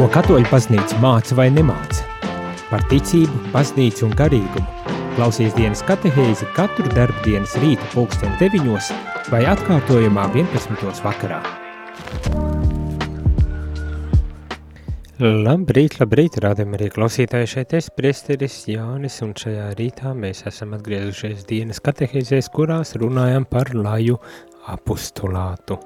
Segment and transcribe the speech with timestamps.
[0.00, 2.06] Ko katoļu baznīca māca vai nemāca?
[2.70, 4.94] Par ticību, baznīcu un garīgumu.
[5.18, 8.88] Klausies dienas katehēzi katru darbu dienas rīta pulksten 9
[9.28, 11.04] vai atkārtojumā 11.
[11.04, 11.42] vakarā.
[15.20, 21.44] Labrīt, labrīt, rādam arī klausītāji šeit es, priesteris Jānis, un šajā rītā mēs esam atgriezušies
[21.44, 24.16] dienas katehēzēs, kurās runājam par laju
[24.64, 25.76] apustulātu.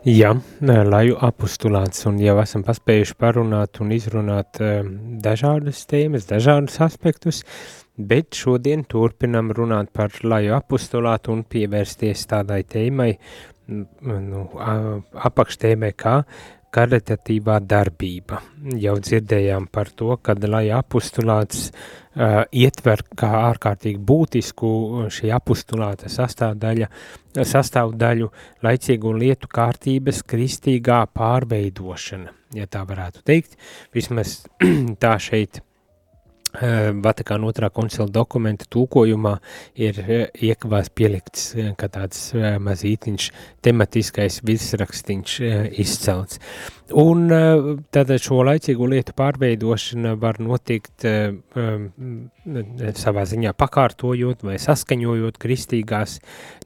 [0.00, 0.30] Jā,
[0.64, 4.56] laju apustulāts, un jau esam paspējuši parunāt un izrunāt
[5.20, 7.42] dažādas tēmas, dažādus aspektus,
[8.00, 13.10] bet šodien turpinam runāt par laju apustulātu un pievērsties tādai tēmai,
[13.68, 14.46] nu,
[15.28, 16.16] apakštēmai kā
[16.72, 18.40] karitatīvā darbība.
[18.80, 24.70] Jau dzirdējām par to, kad lai apustulāts uh, ietver kā ārkārtīgi būtisku
[25.14, 26.90] šī apustulāta sastāvdaļa,
[27.38, 28.30] sastāvdaļu
[28.66, 33.58] laicīgu lietu kārtības kristīgā pārveidošana, ja tā varētu teikt.
[33.94, 34.40] Vismaz
[35.02, 35.62] tā šeit
[36.50, 39.36] Eh, Vatikāna otrā koncila dokumenta tūkojumā
[39.78, 43.26] ir eh, iekavās pielikts eh, kā tāds mazītiņš
[43.62, 45.36] tematiskais virsrakstīņš
[45.78, 46.40] izcelts.
[46.98, 47.28] Un
[47.94, 52.30] tātad šo laicīgo lietu pārveidošana var notikt um,
[52.98, 56.16] savā ziņā pakārtojot vai saskaņojot kristīgās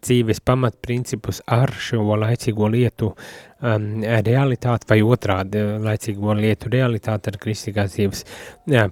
[0.01, 3.13] dzīves pamatprincipus ar šo laicīgo lietu
[3.61, 8.27] realitāti vai otrādi laicīgo lietu realitāti ar kristīgās dzīves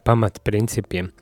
[0.04, 1.12] pamatprincipiem.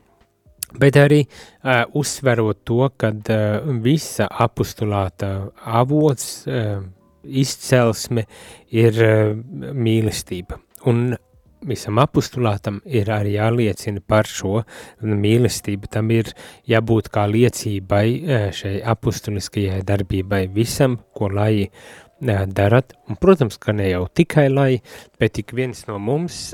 [0.79, 6.79] Bet arī uh, uzsverot to, ka uh, visa apustulāta avots, uh,
[7.25, 8.27] izcelsme
[8.71, 9.35] ir uh,
[9.75, 10.61] mīlestība.
[10.91, 11.11] Un
[11.67, 14.61] visam apustulātam ir arī jāliecina par šo
[15.05, 15.91] mīlestību.
[15.93, 16.33] Tam ir
[16.71, 18.07] jābūt kā liecībai
[18.57, 21.69] šai apustuliskajai darbībai visam, ko lai
[22.21, 22.95] darat.
[23.09, 24.81] Un, protams, ka ne jau tikai lai,
[25.19, 26.51] bet ik viens no mums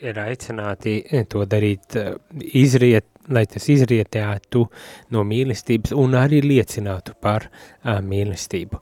[0.00, 1.98] ir aicināti to darīt
[2.38, 4.64] izriet, lai tas izrietētu
[5.12, 7.50] no mīlestības un arī liecinātu par
[7.84, 8.80] mīlestību.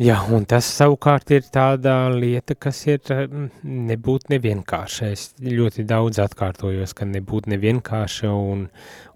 [0.00, 3.02] Jā, un tas savukārt ir tāda lieta, kas ir
[3.60, 5.08] nebūt nevienkārša.
[5.12, 8.62] Es ļoti daudz atkārtojos, ka nebūt nevienkārša un,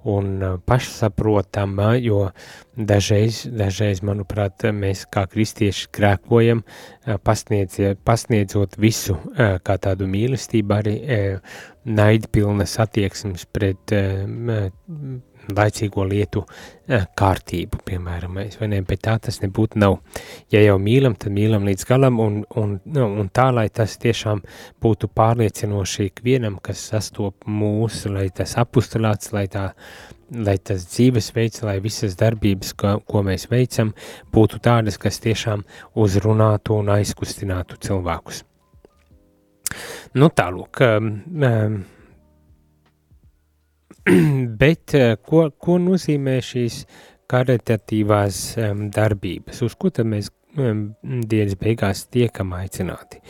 [0.04, 0.28] un
[0.68, 2.26] pašsaprotama, jo
[2.76, 6.60] dažreiz, dažreiz, manuprāt, mēs kā kristieši krēkojam,
[7.24, 10.98] pasniedz, pasniedzot visu kā tādu mīlestību, arī
[11.88, 13.96] naidpilnas attieksmes pret
[15.52, 16.44] laicīgo lietu
[16.88, 19.98] kārtību, piemēram, vai ne, bet tā tas nebūtu nav.
[20.52, 24.42] Ja jau mīlam, tad mīlam līdz galam, un, un, nu, un tā, lai tas tiešām
[24.84, 29.70] būtu pārliecinoši ikvienam, kas sastop mūsu, lai tas apustulāts, lai tā,
[30.34, 33.94] lai tas dzīvesveids, lai visas darbības, ko, ko mēs veicam,
[34.34, 35.64] būtu tādas, kas tiešām
[36.00, 38.44] uzrunātu un aizkustinātu cilvēkus.
[40.14, 41.10] Nu tālūk, um,
[41.42, 41.80] um,
[44.60, 46.82] Bet eh, ko, ko nozīmē šīs
[47.30, 49.62] karitatīvās um, darbības?
[49.64, 50.28] Uz ko tad mēs
[50.60, 50.90] um,
[51.24, 53.22] dienas beigās tiekam aicināti?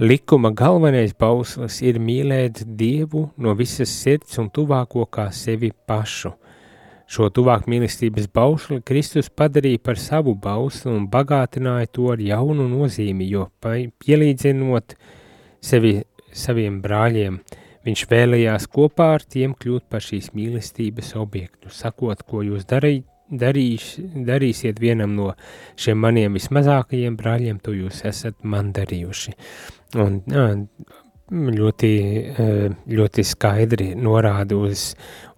[0.00, 6.32] Likuma galvenais bauslis ir mīlēt Dievu no visas sirds un tuvāko kā sevi pašu.
[7.08, 13.28] Šo tuvāk mīlestības bausli Kristus padarīja par savu bausli un bagātināja to ar jaunu nozīmi,
[13.28, 14.96] jo pielīdzinot
[15.60, 15.98] sevi
[16.32, 17.42] saviem brāļiem–
[17.88, 22.98] Viņš vēlējās kopā ar tiem kļūt par šīs mīlestības objektu, sakot, ko jūs darī,
[23.32, 23.86] darīš,
[24.28, 25.30] darīsiet vienam no
[25.80, 29.32] šiem maniem vismazākajiem brāļiem, to jūs esat man darījuši.
[30.04, 30.20] Un,
[31.30, 31.92] ļoti,
[32.92, 34.90] ļoti skaidri norāda uz,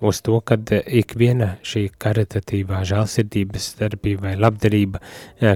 [0.02, 5.02] uz to, ka ik viena šī karitatīvā žēlsirdības darbība vai labdarība,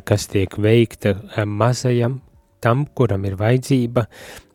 [0.06, 1.16] kas tiek veikta
[1.46, 2.20] mazajam,
[2.64, 4.06] tam, kuram ir vajadzība,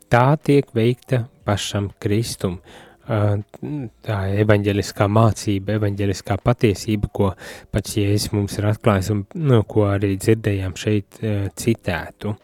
[0.09, 2.59] tā tiek veikta pašam Kristum.
[3.09, 7.31] Tā evaņģeliskā mācība, evaņģeliskā patiesība, ko
[7.73, 11.17] pats Jēzus mums ir atklājis un nu, ko arī dzirdējām šeit
[11.57, 12.35] citētu.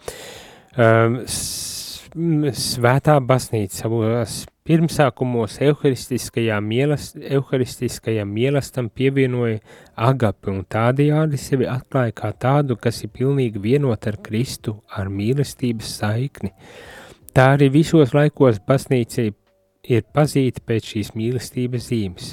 [2.55, 9.59] Svētā baznīca savos pirmsākumos euharistiskajām, mielast, euharistiskajām mielastam pievienoja
[10.07, 15.93] agapi un tādējādi sevi atklāja kā tādu, kas ir pilnīgi vienot ar Kristu, ar mīlestības
[15.99, 16.55] saikni.
[16.55, 16.94] Uh,
[17.35, 19.25] Tā arī visos laikos baznīca
[19.91, 22.29] ir pazīta pēc šīs mīlestības zīmes.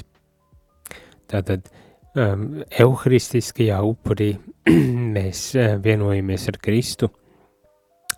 [1.27, 1.67] Tātad
[2.15, 4.29] um, euharistiskajā upurī
[5.17, 7.11] mēs uh, vienojamies ar Kristu,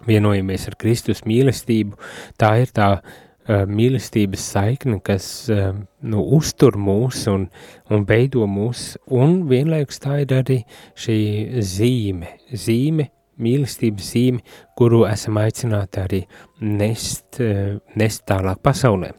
[0.05, 1.97] vienojamies ar Kristus mīlestību.
[2.37, 5.73] Tā ir tā uh, mīlestības saikne, kas uh,
[6.05, 7.49] nu, uztur mūs un,
[7.89, 10.61] un veido mūs, un vienlaikus tā ir arī
[10.93, 11.19] šī
[11.65, 13.09] zīme, zīme
[13.41, 14.43] mīlestības zīmi,
[14.77, 16.21] kuru esam aicināti arī
[16.61, 17.41] nest,
[17.95, 19.11] nest tālāk pasaulē.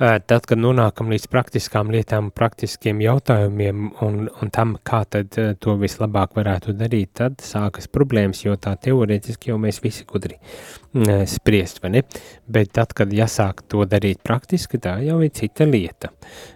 [0.00, 6.32] Tad, kad nonākam līdz praktiskām lietām, praktiskiem jautājumiem un, un tam, kā tad to vislabāk
[6.38, 10.38] varētu darīt, tad sākas problēmas, jo tā teorētiski jau mēs visi gudri
[11.28, 12.02] spriest, vai ne?
[12.48, 16.08] Bet tad, kad jāsāk to darīt praktiski, tā jau ir cita lieta.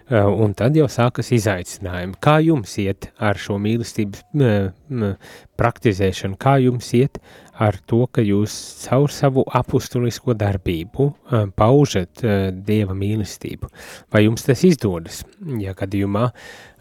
[0.09, 2.17] Un tad jau sākas izaicinājumi.
[2.21, 4.25] Kā jums iet ar šo mīlestības
[5.61, 6.41] praktizēšanu?
[6.41, 7.44] Kā jums iet ar
[7.87, 8.53] to, ka jūs
[8.83, 13.69] caur savu apustulisko darbību uh, paužat uh, Dieva mīlestību.
[14.11, 15.23] Vai jums tas izdodas?
[15.61, 16.29] Ja gadījumā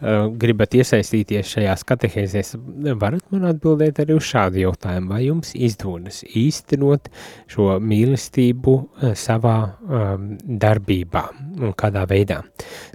[0.01, 2.55] gribat iesaistīties šajās katehēzēs,
[3.01, 7.09] varat man atbildēt arī uz šādu jautājumu, vai jums izdodas īstenot
[7.51, 8.77] šo mīlestību
[9.19, 11.25] savā um, darbībā
[11.63, 12.43] un kādā veidā.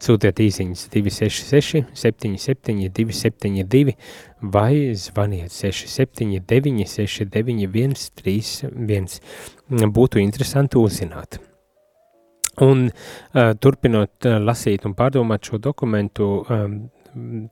[0.04, 3.96] Sūtiet īsiņas 266 77 272
[4.42, 9.22] vai zvaniet 679 691 31.
[9.94, 11.40] Būtu interesanti uzzināt.
[12.66, 12.94] Un uh,
[13.62, 16.90] turpinot uh, lasīt un pārdomāt šo dokumentu, um,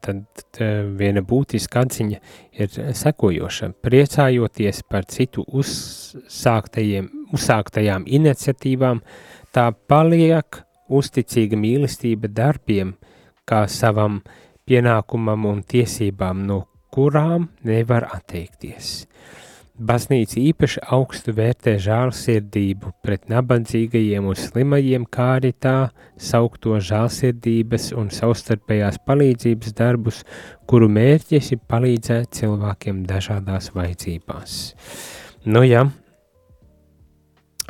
[0.04, 0.26] tad
[0.60, 0.68] uh,
[1.00, 2.18] viena būtiska atziņa
[2.60, 2.68] ir
[3.02, 3.66] sekojoša.
[3.84, 7.08] Priecājoties par citu uzsāktajām
[8.20, 8.98] iniciatīvām,
[9.56, 10.48] tā paliek
[10.88, 12.96] uzticīga mīlestība darbiem
[13.48, 14.22] kā savam
[14.68, 19.08] pienākumam un tiesībām, no kurām nevar atteikties.
[19.78, 28.10] Baznīca īpaši augstu vērtē žālsirdību pret nabadzīgajiem un slimajiem, kā arī tā saukto žālsirdības un
[28.14, 30.24] savstarpējās palīdzības darbus,
[30.66, 34.58] kuru mērķis ir palīdzēt cilvēkiem dažādās vajadzībās.
[35.46, 35.86] Nu jā,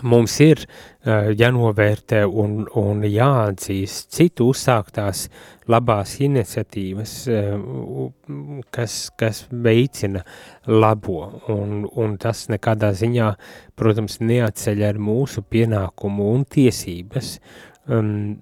[0.04, 5.28] mums ir uh, jānovērtē un, un jāatzīst citu uzsāktās
[5.72, 8.10] labās iniciatīvas, uh,
[8.74, 10.24] kas, kas veicina
[10.68, 11.22] labo,
[11.54, 13.32] un, un tas nekādā ziņā,
[13.78, 17.34] protams, neatceļ ar mūsu pienākumu un tiesības
[17.90, 18.38] um,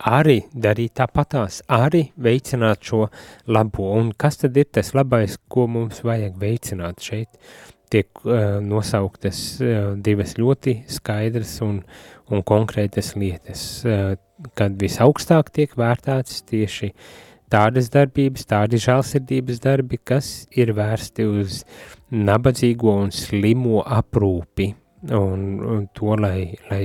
[0.00, 3.06] arī darīt tāpatās, arī veicināt šo
[3.50, 7.28] labo, un kas tad ir tas labais, ko mums vajag veicināt šeit?
[7.90, 11.80] Tiek uh, nosauktas uh, divas ļoti skaidras un,
[12.30, 14.14] un konkrētas lietas, uh,
[14.58, 16.92] kad visaugstāk tiek vērtēts tieši
[17.50, 21.64] tādas darbības, tādi žēlsirdības darbi, kas ir vērsti uz
[22.14, 24.70] nabadzīgo un slimo aprūpi,
[25.16, 26.84] un, un to, lai, lai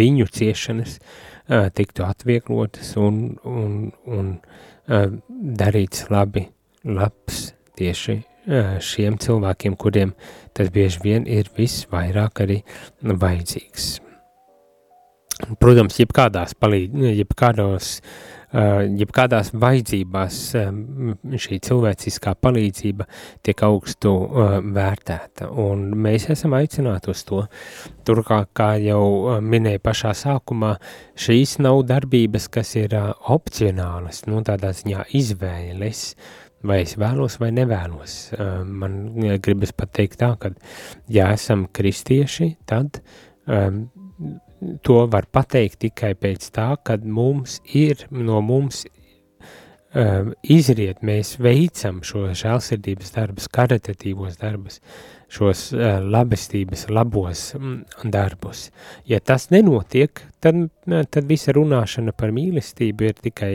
[0.00, 3.76] viņu ciešanas uh, tiktu atvieglotas un, un,
[4.08, 6.46] un uh, darīts labi,
[6.88, 8.20] labs tieši
[8.82, 10.14] šiem cilvēkiem, kuriem
[10.56, 12.60] tas bieži vien ir visvairāk arī
[13.00, 13.96] vajadzīgs.
[15.60, 17.94] Protams, jebkādās, palīd, jebkādos,
[18.52, 20.40] jebkādās vajadzībās
[21.44, 23.06] šī cilvēciskā palīdzība
[23.46, 24.12] tiek augstu
[24.74, 27.40] vērtēta, un mēs esam aicināti uz to.
[28.04, 30.74] Turklāt, kā jau minēja pašā sākumā,
[31.16, 32.98] šīs nav darbības, kas ir
[33.32, 36.04] opcionālas, nu tādā ziņā izvēles,
[36.66, 38.16] vai es vēlos vai nevēlos.
[38.66, 39.00] Man
[39.42, 40.52] gribas pateikt tā, ka,
[41.12, 43.00] ja esam kristieši, tad
[43.46, 43.86] um,
[44.84, 48.84] to var pateikt tikai pēc tā, kad mums ir no mums
[49.94, 54.80] um, izriet, mēs veicam šo žēlsirdības darbus, karitatīvos darbus,
[55.32, 58.68] šos uh, labestības labos mm, darbus.
[59.08, 63.54] Ja tas nenotiek, tad, tad visa runāšana par mīlestību ir tikai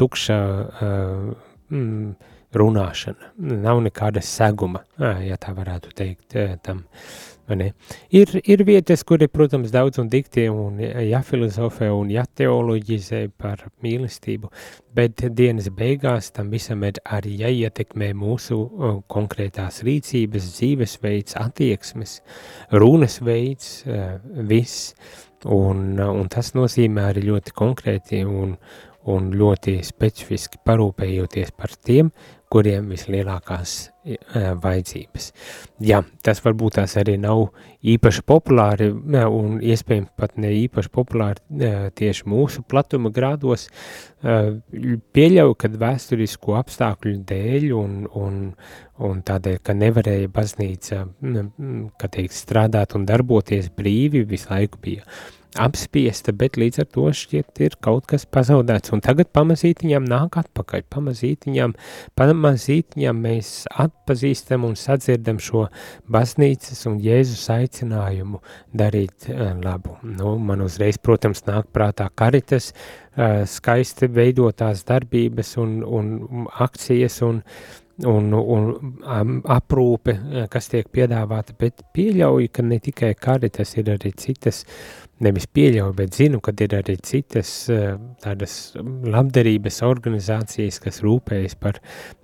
[0.00, 1.30] tukša uh,
[1.70, 2.12] mm,
[2.54, 6.86] runāšana, nav nekāda seguma, ja tā varētu teikt tam.
[7.50, 14.50] Ir, ir vietas, kur ir, protams, daudz un dikti un jāfilozofē un jāteoloģizē par mīlestību,
[14.94, 18.60] bet dienas beigās tam visam ir arī jāietekmē mūsu
[19.10, 22.20] konkrētās rīcības, dzīvesveids, attieksmes,
[22.70, 23.80] runas veids,
[24.46, 24.94] viss,
[25.50, 28.54] un, un tas nozīmē arī ļoti konkrēti un,
[29.10, 32.10] un ļoti specifiski parūpējoties par tiem,
[32.50, 34.16] kuriem vislielākās e,
[34.58, 35.28] vajadzības.
[35.86, 37.44] Jā, tas varbūt tās arī nav
[37.86, 43.68] īpaši populāri un iespējams pat ne īpaši populāri e, tieši mūsu platuma grādos.
[43.68, 44.36] E,
[45.14, 48.40] pieļauju, ka vēsturisko apstākļu dēļ un, un,
[49.06, 51.04] un tādēļ, ka nevarēja baznīca,
[52.02, 55.06] kā teikt, strādāt un darboties brīvi, visu laiku bija
[55.58, 60.84] apspiesta, bet līdz ar to šķiet ir kaut kas pazaudēts, un tagad pamazītiņām nāk atpakaļ,
[60.94, 61.74] pamazītiņām,
[62.18, 65.66] pamazītiņām mēs atpazīstam un sadzirdam šo
[66.10, 68.42] baznīcas un Jēzus aicinājumu
[68.76, 69.98] darīt uh, labu.
[70.06, 77.42] Nu, man uzreiz, protams, nāk prātā karitas, uh, skaisti veidotās darbības un, un akcijas un
[78.06, 78.66] un, un
[79.02, 80.14] um, aprūpe,
[80.52, 84.62] kas tiek piedāvāta, bet pieļauju, ka ne tikai karitas ir arī citas,
[85.20, 91.80] nevis pieļauju, bet zinu, ka ir arī citas uh, tādas labdarības organizācijas, kas rūpējas par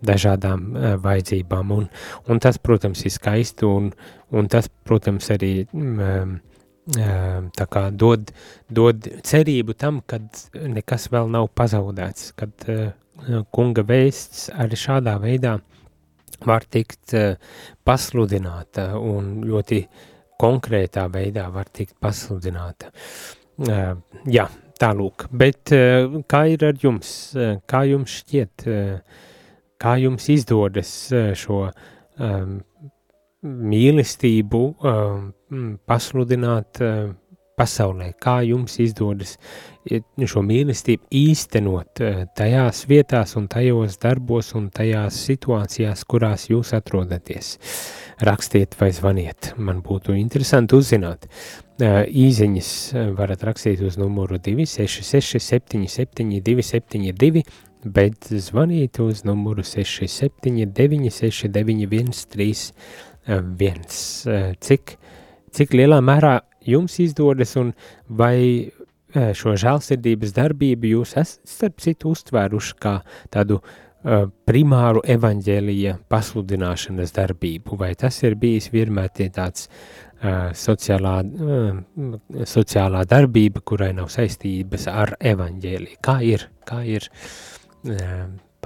[0.07, 1.89] dažādām uh, vajadzībām, un,
[2.29, 3.93] un tas, protams, ir skaisti, un,
[4.37, 6.39] un tas, protams, arī um,
[6.87, 8.31] tā kā dod,
[8.71, 10.23] dod cerību tam, kad
[10.55, 12.63] nekas vēl nav pazaudēts, kad
[13.55, 15.57] kunga vēsts arī šādā veidā
[16.47, 17.35] var tikt uh,
[17.87, 19.81] pasludināta un ļoti
[20.41, 22.93] konkrētā veidā var tikt pasludināta.
[23.57, 23.97] Uh,
[24.29, 24.47] jā,
[24.77, 25.73] tālūk, bet
[26.29, 27.11] kā ir ar jums?
[27.65, 28.67] Kā jums šķiet,
[29.81, 30.91] kā jums izdodas
[31.41, 31.61] šo
[33.47, 34.63] mīlestību
[35.89, 36.83] pasludināt
[37.57, 39.37] pasaulē, kā jums izdodas
[39.87, 47.57] šo mīlestību īstenot uh, tajās vietās un tajos darbos un tajās situācijās, kurās jūs atrodaties.
[48.27, 51.29] Rakstiet vai zvaniet, man būtu interesanti uzzināt.
[51.77, 52.71] Uh, īziņas
[53.17, 57.45] varat rakstīt uz numuru 266 77 272,
[57.87, 62.67] bet zvanīt uz numuru 679 691 3
[63.59, 64.27] viens.
[64.27, 64.97] Eh, cik,
[65.55, 67.73] cik lielā mērā jums izdodas un
[68.09, 72.95] vai eh, šo žēlsirdības darbību jūs esat starp citu uztvēruši kā
[73.33, 82.17] tādu uh, primāru evaņģēlija pasludināšanas darbību, vai tas ir bijis vienmēr tāds uh, sociālā, uh,
[82.45, 86.03] sociālā darbība, kurai nav saistības ar evaņģēliju.
[86.05, 87.09] Kā ir, kā ir,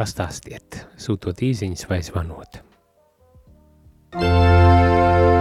[0.00, 2.62] pastāstiet, sūtot īziņas vai zvanot.
[4.16, 5.39] Jūs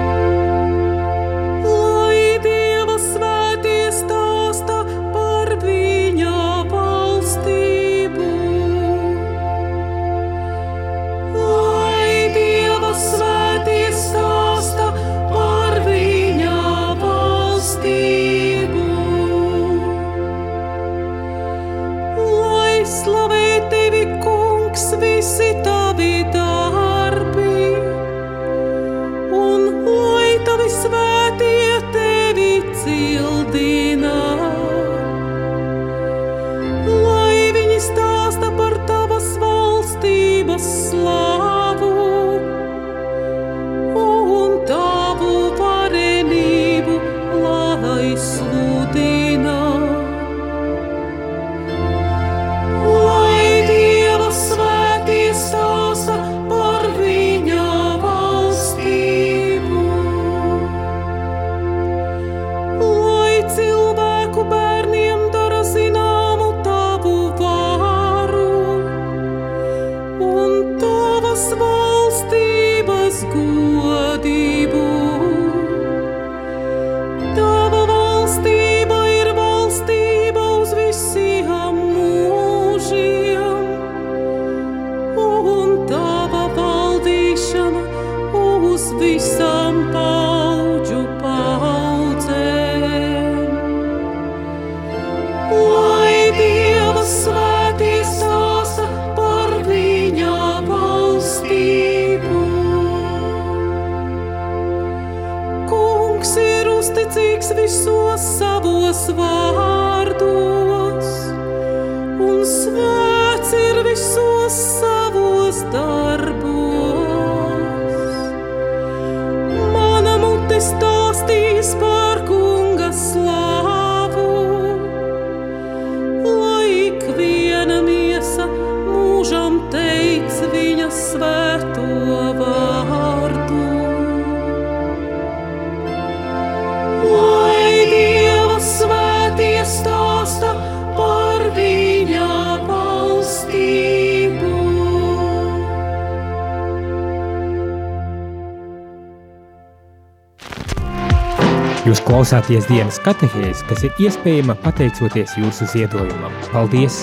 [152.19, 156.33] klausāties dienas katehēs, kas ir iespējama pateicoties jūsu ziedojumam.
[156.51, 156.97] Paldies!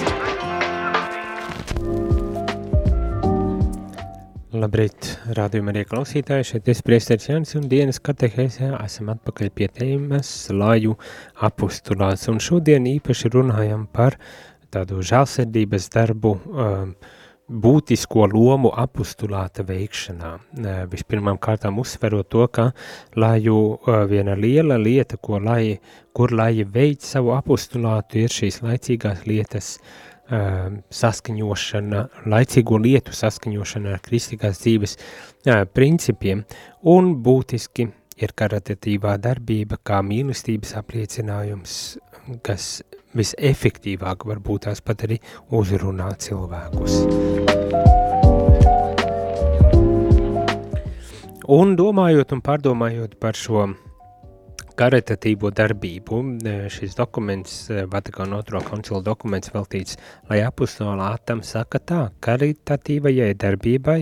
[4.53, 5.09] Labrīt,
[5.39, 10.99] rādījumā arī klausītāji, šeit es priesteris Jānis un dienas katehēsē esam atpakaļ pie tēmas laju
[11.49, 12.29] apustulāts.
[12.29, 14.19] Un šodien īpaši runājam par
[14.69, 16.93] tādu žālsirdības darbu um,
[17.47, 20.33] būtisko lomu apustulāta veikšanā.
[20.91, 22.71] Vispirmām kārtām uzsverot to, ka
[23.15, 23.79] laju
[24.11, 25.79] viena liela lieta, ko lai,
[26.13, 29.77] kur lai veic savu apustulātu, ir šīs laicīgās lietas
[30.27, 34.97] saskaņošana, laicīgo lietu saskaņošana ar kristīgās dzīves
[35.71, 36.43] principiem,
[36.83, 37.87] un būtiski
[38.17, 41.99] ir karitatīvā darbība kā mīlestības apliecinājums,
[42.47, 42.83] kas
[43.17, 45.21] visefektīvāk varbūt tās pat arī
[45.55, 47.01] uzrunā cilvēkus.
[51.47, 53.69] Un domājot un pārdomājot par šo
[54.77, 56.19] karitatīvo darbību.
[56.73, 57.55] Šis dokuments,
[57.93, 59.97] Vatikāna otro koncila dokuments veltīts,
[60.31, 64.01] lai apustolā Atam saka tā, karitatīvajai darbībai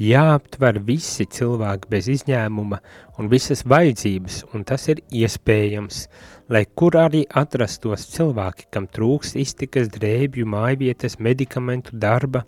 [0.00, 2.80] jāaptver visi cilvēki bez izņēmuma
[3.18, 6.06] un visas vajadzības, un tas ir iespējams,
[6.52, 12.44] lai kur arī atrastos cilvēki, kam trūks iztikas, drēbju, mājvietas, medikamentu, darba,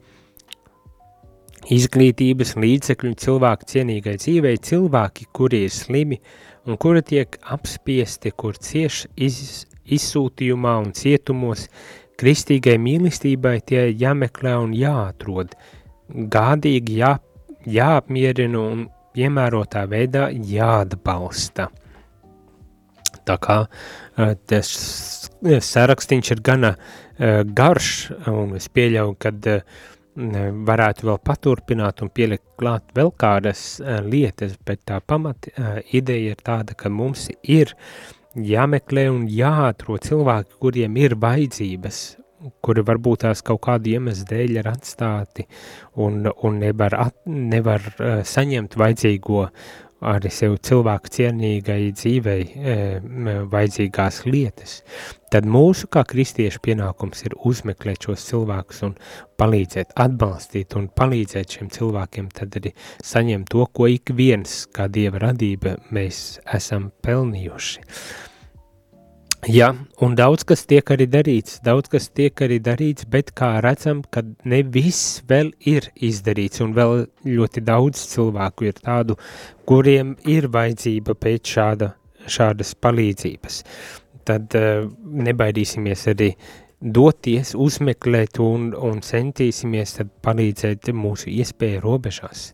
[1.72, 6.20] izglītības, līdzekļu cilvēku cienīgai dzīvei, cilvēki, kuri ir slimi,
[6.66, 9.38] un kuri tiek apspiesti, kur cieš iz,
[9.86, 11.66] izsūtījumā un cietumos,
[12.20, 15.56] kristīgai mīlestībai tie jāmeklē un jāatrod,
[16.08, 17.16] gādīgi jā,
[17.66, 18.86] jāapmierina un
[19.16, 21.70] piemērotā veidā jāatbalsta.
[23.26, 23.58] Tā kā
[24.46, 24.70] tas
[25.66, 26.76] sarakstīns ir gana
[27.18, 27.90] garš,
[28.30, 29.16] un es pieļauju,
[29.52, 29.60] uh,
[30.16, 35.48] varētu vēl paturpināt un pielikt klāt vēl kādas lietas, bet tā pamat
[35.92, 37.74] ideja ir tāda, ka mums ir
[38.34, 41.98] jāmeklē un jāatrod cilvēki, kuriem ir vajadzības,
[42.64, 45.46] kuri varbūt tās kaut kādu iemeslu dēļ ir atstāti
[46.00, 47.84] un, un nevar, at, nevar
[48.24, 49.46] saņemt vajadzīgo
[50.04, 52.74] arī sev cilvēku cienīgai dzīvei e,
[53.52, 54.80] vajadzīgās lietas,
[55.32, 58.94] tad mūsu kā kristiešu pienākums ir uzmeklēt šos cilvēkus un
[59.40, 62.74] palīdzēt, atbalstīt un palīdzēt šiem cilvēkiem, tad arī
[63.04, 67.86] saņemt to, ko ik viens, kā Dieva radība, mēs esam pelnījuši.
[69.46, 69.68] Jā,
[70.02, 74.24] un daudz kas tiek arī darīts, daudz kas tiek arī darīts, bet kā redzam, ka
[74.42, 79.14] ne viss vēl ir izdarīts, un vēl ļoti daudz cilvēku ir tādu,
[79.70, 81.92] kuriem ir vajadzība pēc šāda,
[82.26, 83.62] šādas palīdzības.
[84.26, 84.88] Tad uh,
[85.30, 86.32] nebaidīsimies arī
[86.82, 92.48] doties, uzmeklēt un, un centīsimies tad palīdzēt mūsu iespēju robežās.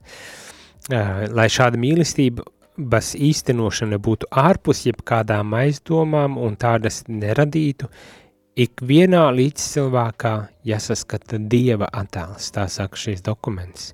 [0.92, 2.44] Uh, lai šāda mīlestība
[2.76, 7.88] bas īstenošana būtu ārpus jebkādām aizdomām un tādas neradītu,
[8.56, 10.32] ikvienā līdzcilvēkā
[10.68, 13.92] jāsaskata Dieva attēls, tā saka šīs dokuments.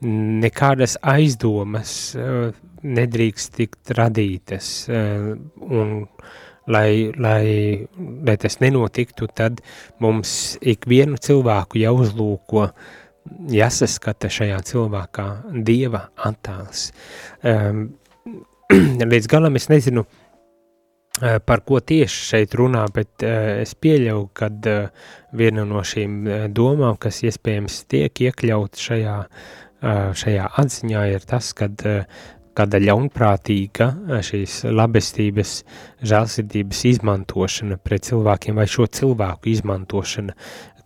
[0.00, 6.06] Nekādas aizdomas uh, nedrīkst tikt radītas, uh, un
[6.70, 7.86] lai, lai,
[8.24, 9.60] lai tas nenotiktu, tad
[10.00, 12.70] mums ikvienu cilvēku jāuzlūko,
[13.52, 15.28] jāsaskata šajā cilvēkā
[15.66, 16.88] Dieva attēls.
[17.44, 17.90] Um,
[19.12, 20.04] līdz galam es nezinu,
[21.22, 26.20] eh, par ko tieši šeit runā, bet uh, es pieļauju, ka uh, viena no šīm
[26.54, 29.16] domām, kas iespējams tiek iekļaut šajā,
[30.20, 31.70] šajā atziņā, ir tas, ka
[32.58, 33.86] kāda ļaunprātīga
[34.26, 35.54] šīs labestības,
[36.04, 40.36] žēlsirdības izmantošana pret cilvēkiem vai šo cilvēku izmantošana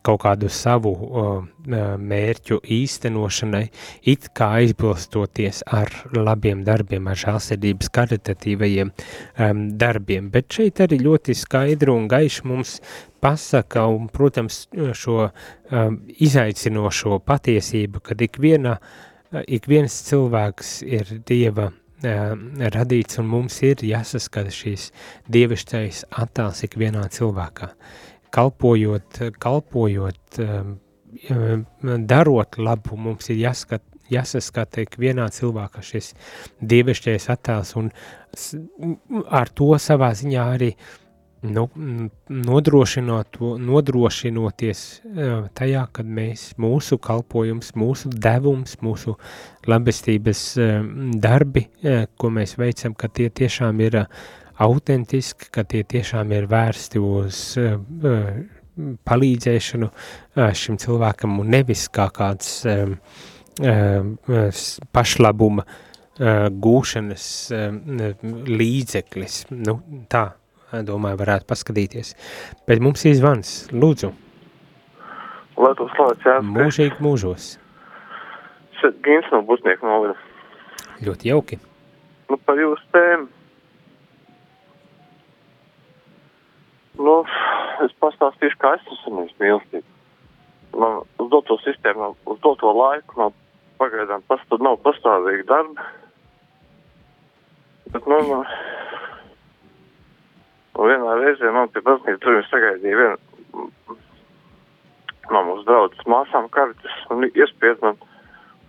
[0.05, 1.31] kaut kādu savu uh,
[1.65, 3.65] mērķu īstenošanai,
[4.11, 10.29] it kā aizbilstoties ar labiem darbiem, ar žālsirdības karitatīvajiem um, darbiem.
[10.35, 12.77] Bet šeit arī ļoti skaidru un gaišu mums
[13.25, 14.67] pasaka, un, protams,
[14.99, 18.77] šo um, izaicinošo patiesību, kad ik, viena,
[19.47, 21.71] ik viens cilvēks ir Dieva
[22.05, 24.91] radīts, un mums ir jāsaskata šīs
[25.33, 27.71] dievišķais attēls ikvienā cilvēkā
[28.35, 30.75] kalpojot, kalpojot, um,
[31.31, 31.65] um,
[32.09, 36.13] darot labu, mums ir jāskat, jāsaskata ikvienā cilvēkā šis
[36.61, 37.89] dievišķais attēls un
[39.31, 40.75] ar to savā ziņā arī
[41.45, 41.67] nu,
[42.29, 49.19] nodrošinot, nodrošinoties uh, tajā, kad mēs, mūsu kalpojums, mūsu devums, mūsu
[49.69, 50.47] labestības
[51.21, 54.25] darbi, uh, ko mēs veicam, ka tie tiešām ir uh,
[54.63, 57.79] autentiski, ka tie tiešām ir vērsti uz uh,
[59.09, 62.97] palīdzēšanu uh, šim cilvēkam un nevis kā kāds um,
[63.63, 64.63] uh,
[64.95, 69.45] pašlabuma uh, gūšanas uh, līdzeklis.
[69.55, 69.79] Nu,
[70.11, 70.27] tā,
[70.87, 72.15] domāju, varētu paskatīties.
[72.69, 74.13] Bet mums ir zvans, lūdzu.
[75.55, 76.41] Lai to slavēts, jā.
[76.43, 77.53] Mūžīgi mūžos.
[78.81, 80.17] Šeit Gins no Busnieku novada.
[81.05, 81.61] Ļoti jauki.
[82.31, 83.29] Nu, par jūsu tēmu
[86.99, 87.17] Nu,
[87.85, 89.91] es pastāstīšu, kā es esmu saņēmis mīlestību.
[90.79, 93.37] Man uz doto sistēmu, uz doto laiku man
[93.79, 95.87] pagaidām pas, nav pastāvīgi darbi.
[97.95, 98.41] Bet, nu, nu,
[100.75, 103.23] nu vienā reizē man pie baznīcas durvīm sagaidīja viena
[105.31, 107.99] mūsu draudzes māsām kartes un iespied man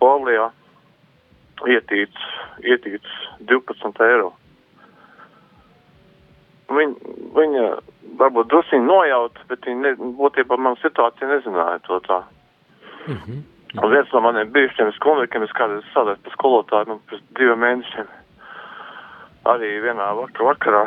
[0.00, 0.50] polijā
[1.66, 2.26] ietīts,
[2.64, 3.12] ietīts
[3.50, 4.32] 12 eiro.
[6.66, 7.66] Viņa, viņa
[8.18, 12.22] varbūt drusīgi nojauta, bet viņa ne, būtībā man situācija nezināja to tā.
[13.06, 13.42] Mm -hmm.
[13.82, 18.06] Un viens no maniem bijušiem skolniekiem, es kādreiz strādāju par skolotāju, man pēc diviem mēnešiem
[19.44, 20.84] arī vienā vakar, vakarā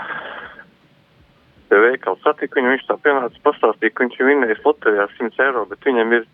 [1.70, 5.66] pie veikala satiku viņu, viņš tā pienāca pastāstīja, ka viņš ir vinnējis loterijā 100 eiro,
[5.66, 6.26] bet viņam ir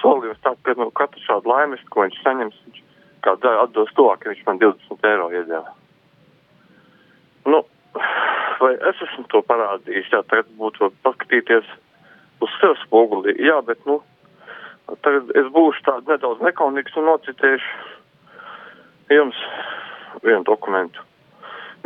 [0.00, 2.82] solījums tā, ka no nu, katru šādu laimes, ko viņš saņems, viņš
[3.22, 5.81] kā atdos to, ka viņš man 20 eiro iedēva.
[8.62, 11.66] Vai es esmu to parādījis, jā, tagad būtu paskatīties
[12.44, 13.98] uz sev spogulī, jā, bet, nu,
[15.02, 19.40] tagad es būšu tāds nedaudz nekaunīgs un nocitēšu jums
[20.22, 21.02] vienu dokumentu.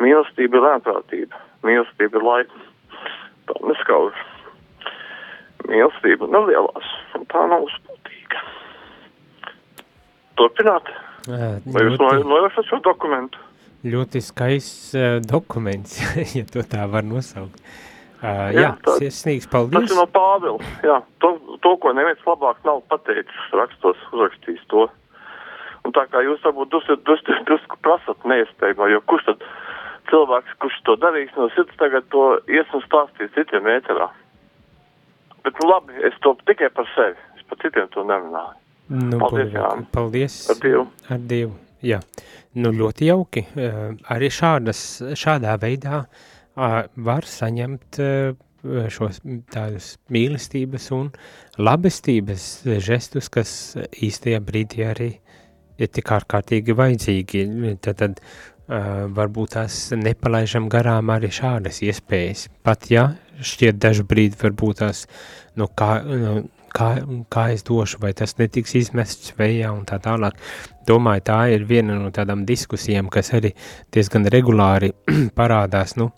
[0.03, 2.65] Mīlestība ir lēnprātība, mīlestība ir laika.
[3.49, 4.21] Tā neskauž.
[5.71, 8.45] Mīlestība nelielās, un tā nav uzpūtīga.
[10.37, 10.93] Turpināt?
[11.27, 13.46] Vai jūs nojaušat šo dokumentu?
[13.85, 15.99] Ļoti skaists uh, dokuments,
[16.39, 17.61] ja to tā var nosaukt.
[18.17, 19.77] Uh, jā, jā tā, sirsnīgs paldies.
[19.77, 21.01] Tas ir no Pāvila, jā.
[21.23, 24.87] To, to, ko neviens labāk nav pateicis, rakstos, uzrakstījis to.
[25.87, 29.45] Un tā kā jūs varbūt drusku dus, dus, dus, prasat neiespējamo, jo kurš tad
[30.11, 34.09] cilvēks, kurš to darīs no sirds, tagad to ies un stāstīs citiem ēterā.
[35.47, 38.57] Bet nu labi, es to tikai par sevi, es par citiem to nerunāju.
[38.87, 39.87] Nu, paldies, Jāni.
[39.95, 40.35] Paldies.
[40.51, 40.85] Ar Dievu.
[41.11, 42.01] Ar Dievu, jā.
[42.57, 43.45] Nu, ļoti jauki.
[44.12, 44.81] Arī šādas,
[45.19, 46.05] šādā veidā
[46.57, 48.01] var saņemt
[48.91, 49.21] šos
[49.53, 51.11] tādus mīlestības un
[51.61, 52.49] labestības
[52.83, 53.51] žestus, kas
[54.03, 55.11] īstajā brīdī arī
[55.77, 57.45] ir tik ārkārtīgi vajadzīgi.
[57.85, 62.49] Tad, tad uh, varbūt tās nepalaižam garām arī šādas iespējas.
[62.67, 65.05] Pat ja šķiet dažu brīdi varbūt tās,
[65.57, 66.91] nu kā, nu, kā,
[67.33, 70.39] kā es došu, vai tas netiks izmests vējā un tā tālāk.
[70.87, 73.55] Domāju, tā ir viena no tādām diskusijām, kas arī
[73.95, 74.93] diezgan regulāri
[75.39, 76.11] parādās, nu,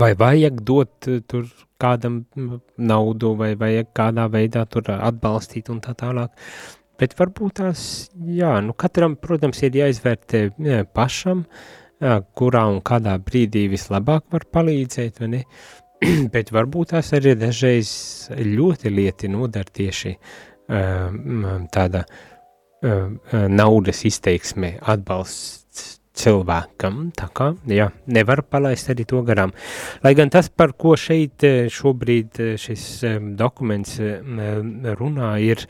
[0.00, 1.46] vai vajag dot tur
[1.80, 2.24] kādam
[2.78, 6.32] naudu, vai vajag kādā veidā tur atbalstīt un tā tālāk.
[6.96, 7.80] Bet varbūt tās,
[8.16, 11.42] jā, nu katram, protams, ir jāizvērtē jā, pašam,
[12.00, 15.42] jā, kurā un kādā brīdī vislabāk var palīdzēt, vai ne?
[16.34, 17.90] bet varbūt tās arī dažreiz
[18.36, 23.12] ļoti lieti nodara tieši uh, tāda uh,
[23.48, 29.52] naudas izteiksme atbalsts cilvēkam, tā kā, jā, nevar palaist arī to garām.
[30.04, 34.40] Lai gan tas, par ko šeit šobrīd šis um, dokuments um,
[34.96, 35.66] runā, ir,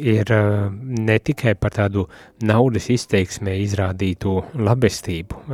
[0.00, 2.06] ir ne tikai par tādu
[2.48, 5.44] naudas izteiksmē izrādīto labestību,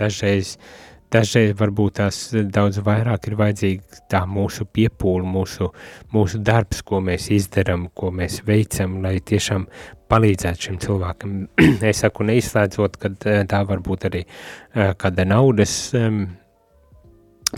[0.00, 5.68] dažreiz uh, Dažreiz varbūt tās daudz vairāk ir vajadzīga tā mūsu piepūle, mūsu,
[6.14, 9.68] mūsu darbs, ko mēs izdarām, ko mēs veicam, lai tiešām
[10.10, 11.36] palīdzētu šim cilvēkam.
[11.90, 15.76] es saku, neizslēdzot, ka eh, tā var būt arī uh, kāda naudas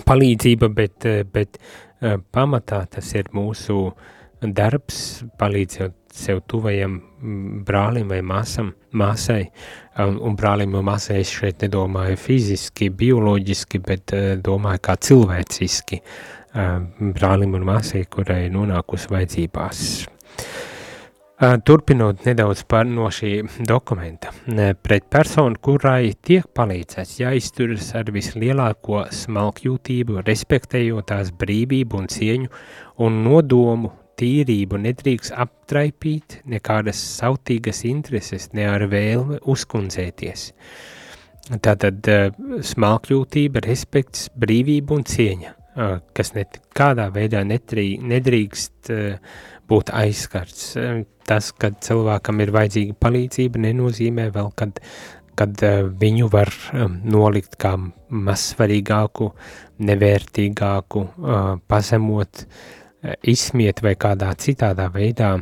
[0.08, 1.60] palīdzība, bet, uh, bet
[2.32, 3.88] pamatā tas ir mūsu
[4.38, 6.98] darbs, palīdzot sev tuvajam
[7.66, 9.48] brālim vai māsam, māsai,
[10.04, 16.00] un, un brālim un māsai es šeit nedomāju fiziski, bioloģiski, bet uh, domāju kā cilvēciski
[16.02, 16.78] uh,
[17.16, 19.84] brālim un māsai, kurai nonākusi vajadzībās.
[21.38, 24.32] Uh, turpinot nedaudz par no šī dokumenta,
[24.82, 32.50] pret personu, kurai tiek palīdzēts, jāizturas ar vislielāko smalkjūtību, respektējot tās brīvību un cieņu
[33.06, 40.48] un nodomu tīrību nedrīkst aptraipīt nekādas sautīgas intereses, ne ar vēlme uzkundzēties.
[41.64, 42.26] Tātad uh,
[42.70, 50.74] smalkļūtība, respekts, brīvība un cieņa, uh, kas nekādā veidā netrī, nedrīkst uh, būt aizskarts.
[51.28, 54.78] Tas, kad cilvēkam ir vajadzīga palīdzība, nenozīmē vēl, kad,
[55.36, 55.60] kad
[56.00, 56.48] viņu var
[57.04, 57.74] nolikt kā
[58.08, 59.28] mazsvarīgāku,
[59.90, 61.02] nevērtīgāku,
[61.68, 62.87] pazemot, Eh,
[63.22, 65.36] izsmiet vai kādā citādā veidā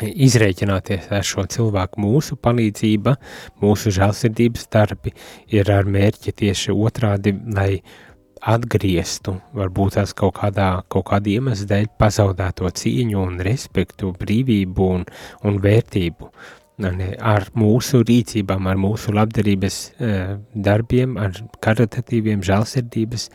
[0.00, 2.00] izrēķināties ar šo cilvēku.
[2.04, 3.16] Mūsu palīdzība,
[3.62, 5.14] mūsu žēlsirdības darbi
[5.50, 7.82] ir ar mērķi tieši otrādi, lai
[8.40, 15.04] atgrieztu, varbūt tās kaut kādā, kaut kāda iemesla dēļ pazaudēto cieņu un respektu, brīvību un,
[15.44, 16.30] un vērtību.
[16.80, 23.26] Uh, ar mūsu rīcībām, ar mūsu labdarības uh, darbiem, ar karitatīviem žēlsirdības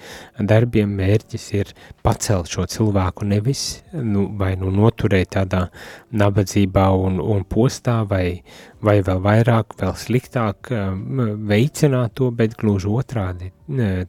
[0.49, 1.73] darbiem mērķis ir
[2.05, 5.67] pacelt šo cilvēku nevis nu, vai nu noturēt tādā
[6.15, 8.41] nabadzībā un, un postā vai,
[8.81, 10.89] vai vēl vairāk, vēl sliktāk uh,
[11.53, 13.51] veicināt to, bet gluži otrādi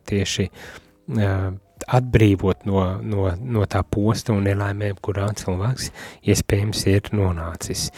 [0.07, 1.53] tieši uh,
[1.87, 5.91] atbrīvot no, no, no tā posta un nelaimēm, kurā cilvēks
[6.27, 7.89] iespējams ir nonācis.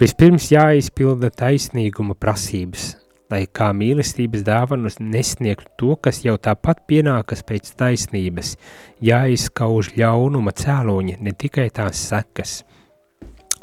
[0.00, 2.92] Vispirms jāizpilda taisnīguma prasības,
[3.32, 8.56] lai kā mīlestības dāvanu nesniegtu to, kas jau tāpat pienākas pēc taisnības,
[9.02, 12.60] jāizskauž ļaunuma cēloņi, ne tikai tās sekas.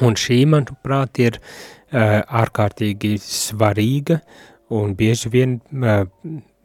[0.04, 4.22] Un šī, manuprāt, ir uh, ārkārtīgi svarīga
[4.74, 6.06] un bieži vien uh,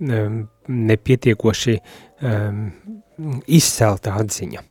[0.04, 2.60] nepietiekoši um,
[3.46, 4.62] izcelta atziņa.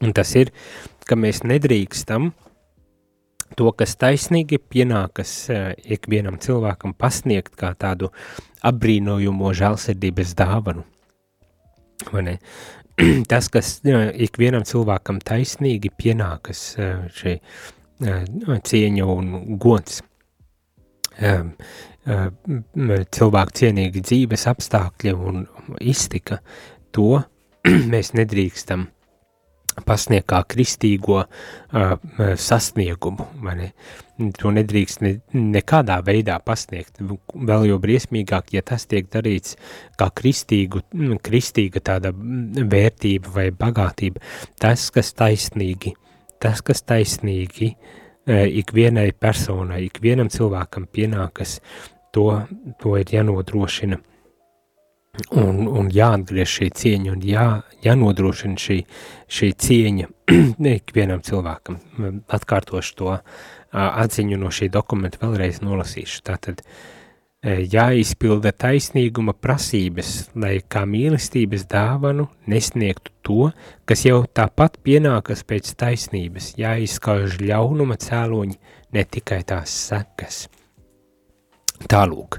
[0.00, 0.48] Un tas ir,
[1.04, 2.30] ka mēs nedrīkstam
[3.58, 8.08] to, kas taisnīgi pienākas uh, ikvienam cilvēkam pasniegt kā tādu
[8.64, 10.86] apbrīnojumu žēlsirdības dāvanu.
[13.30, 17.38] Tas, kas uh, ikvienam cilvēkam taisnīgi pienākas uh, šī
[18.00, 20.00] cieņa un gods.
[23.16, 25.44] Cilvēku cienīgi dzīves apstākļi un
[25.80, 26.40] iztika,
[26.96, 27.20] to
[27.92, 28.88] mēs nedrīkstam
[29.86, 31.28] pasniegt kā kristīgo uh,
[32.36, 33.70] sasniegumu, ne?
[34.36, 39.56] To nedrīkst ne, nekādā veidā pasniegt, vēl jau briesmīgāk, ja tas tiek darīts
[39.96, 40.82] kā kristīgu,
[41.24, 44.20] kristīga tāda vērtība vai bagātība,
[44.60, 51.58] tas, kas taisnīgi uh, tas, kas taisnīgi e, ikvienai personai, ikvienam cilvēkam pienākas,
[52.12, 52.28] to,
[52.80, 54.00] to ir jānodrošina.
[55.36, 57.46] Un, un jāatgriež šī cieņa, un jā,
[57.84, 58.78] jānodrošina šī,
[59.26, 60.06] šī cieņa
[60.78, 61.80] ikvienam cilvēkam.
[62.30, 63.16] Atkārtošu to
[63.74, 66.22] atziņu no šī dokumenta vēlreiz nolasīšu.
[66.30, 66.99] Tātad, uh,
[67.44, 73.50] jāizpilda taisnīguma prasības, lai kā mīlestības dāvanu nesniegtu to,
[73.88, 78.58] kas jau tāpat pienākas pēc taisnības, jāizskauž ļaunuma cēloņi,
[78.92, 80.48] ne tikai tās sekas.
[81.88, 82.36] Tālūk,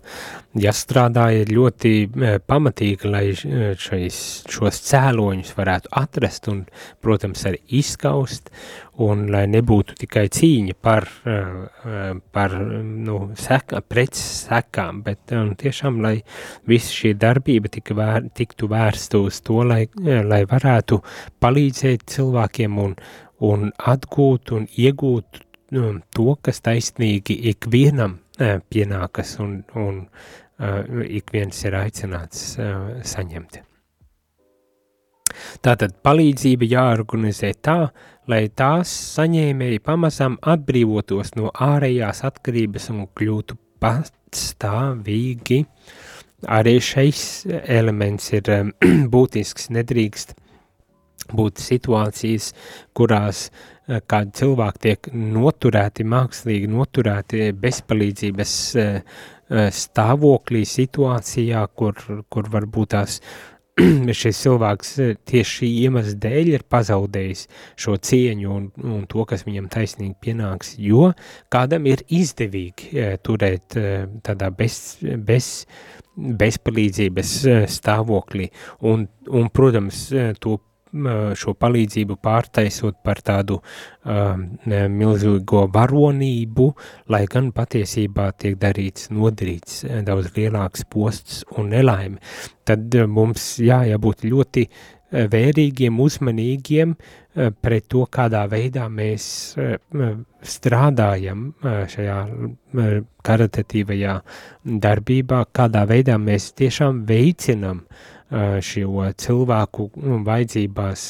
[0.62, 4.20] jāstrādā ir ļoti e, pamatīgi, lai e, šais,
[4.54, 6.60] šos cēloņus varētu atrast un,
[7.02, 8.52] protams, arī izskaust,
[9.02, 11.40] un lai nebūtu tikai cīņa par, e,
[12.38, 16.20] par nu, seka, pret sekām, bet un tiešām, lai
[16.70, 21.02] visa šī darbība tika vēr, tiktu vērsta uz to, lai, lai varētu
[21.42, 22.98] palīdzēt cilvēkiem un,
[23.42, 28.20] un atgūt un iegūt to, kas taisnīgi ikvienam
[28.72, 30.06] pienākas un, un
[31.08, 32.56] ik viens ir aicināts
[33.14, 33.62] saņemt.
[35.66, 37.78] Tātad palīdzība jāorganizē tā,
[38.30, 45.64] lai tās saņēmēji pamazām atbrīvotos no ārējās atkarības un kļūtu patstāvīgi.
[46.52, 47.24] Arī šeis
[47.62, 48.50] elements ir
[49.14, 50.36] būtisks, nedrīkst
[51.30, 52.54] būt situācijas,
[52.98, 53.50] kurās
[53.92, 61.98] Eh, kādi cilvēki tiek noturēti, mākslīgi noturēti bezpalīdzības eh, eh, stāvoklī, situācijā, kur,
[62.32, 63.18] kur varbūt tās
[64.22, 64.94] šis cilvēks
[65.28, 67.44] tieši šī iemesla dēļ ir pazaudējis
[67.84, 71.12] šo cieņu un, un to, kas viņam taisnīgi pienāks, jo
[71.52, 73.80] kādam ir izdevīgi turēt
[74.28, 75.48] tādā bez, bez,
[76.16, 77.38] bezpalīdzības
[77.72, 78.52] stāvoklī.
[78.92, 80.10] Un, un protams,
[80.44, 80.60] to
[80.92, 84.46] šo palīdzību pārtaisot par tādu um,
[84.92, 86.68] milzīgo varonību,
[87.14, 92.20] lai gan patiesībā tiek darīts, nodarīts daudz lielāks posts un nelaime,
[92.68, 94.68] tad mums jā, jābūt ļoti
[95.12, 96.94] vērīgiem, uzmanīgiem
[97.36, 99.26] pret to, kādā veidā mēs
[100.54, 102.18] strādājam šajā
[103.28, 104.16] karitatīvajā
[104.86, 108.10] darbībā, kādā veidā mēs tiešām veicinam uh,
[108.64, 111.08] šo cilvēku nu, vajadzībās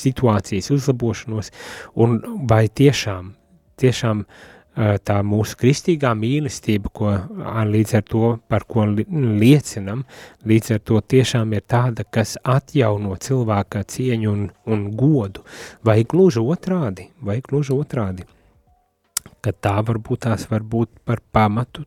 [0.00, 1.48] situācijas uzlabošanos,
[2.04, 3.30] un vai tiešām,
[3.80, 4.24] tiešām
[4.74, 7.12] tā mūsu kristīgā mīlestība, ko
[7.70, 10.02] līdz ar to, par ko liecinam,
[10.44, 15.44] līdz ar to tiešām ir tāda, kas atjauno cilvēka cieņu un, un godu,
[15.86, 18.26] vai gluži otrādi, vai gluži otrādi,
[19.40, 21.86] ka tā varbūt tās var būt par pamatu,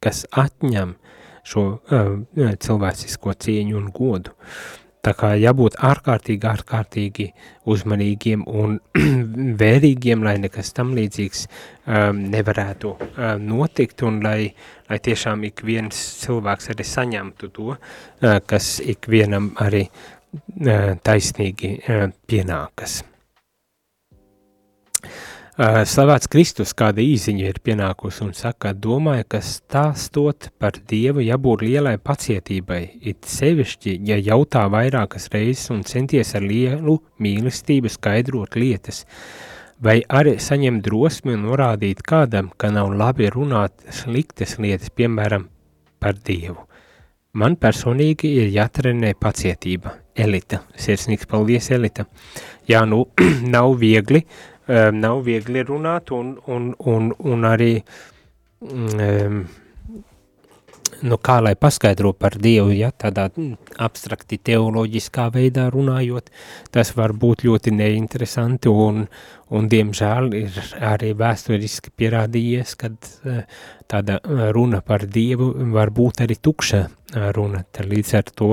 [0.00, 0.94] kas atņem
[1.46, 4.34] šo uh, cilvēcisko cieņu un godu.
[5.06, 7.26] Tā kā jābūt ārkārtīgi, ārkārtīgi
[7.70, 8.80] uzmanīgiem un
[9.62, 14.50] vērīgiem, lai nekas tam līdzīgs um, nevarētu um, notikt un lai,
[14.90, 21.76] lai tiešām ik viens cilvēks arī saņemtu to, uh, kas ik vienam arī uh, taisnīgi
[21.78, 23.04] uh, pienākas.
[25.56, 31.62] Uh, slavēts Kristus, kāda īziņa ir pienākusi un saka, domāju, ka stāstot par Dievu jābūt
[31.64, 39.06] lielai pacietībai, it sevišķi, ja jautā vairākas reizes un centies ar lielu mīlestību skaidrot lietas,
[39.80, 45.48] vai arī saņemt drosmi un norādīt kādam, ka nav labi runāt sliktas lietas, piemēram,
[45.96, 46.66] par Dievu.
[47.36, 50.02] Man personīgi ir jātrenē pacietība.
[50.16, 52.06] Elita, sirsnīgs paldies, Elita.
[52.68, 53.02] Jā, nu,
[53.56, 54.22] nav viegli,
[54.68, 57.72] um, nav viegli runāt un, un, un, un arī
[58.60, 59.44] um,
[61.04, 66.30] nu, kā lai paskaidro par Dievu, ja tādā mm, abstrakti teoloģiskā veidā runājot,
[66.74, 69.04] tas var būt ļoti neinteresanti un,
[69.52, 70.60] un diemžēl ir
[70.92, 73.42] arī vēsturiski pierādījies, kad eh,
[73.90, 74.18] tāda
[74.54, 76.82] runa par Dievu var būt arī tukša
[77.36, 78.50] runa, tad līdz ar to,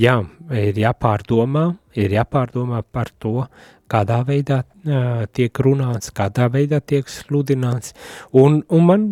[0.00, 0.18] jā,
[0.50, 3.46] ir jāpārdomā, ir jāpārdomā par to,
[3.90, 7.94] kādā veidā uh, tiek runāts, kādā veidā tiek sludināts,
[8.32, 9.04] un, un man